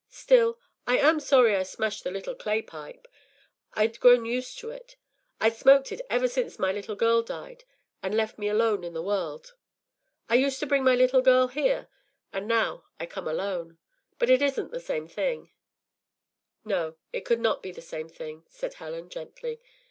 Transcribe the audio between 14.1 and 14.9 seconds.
But it isn’t the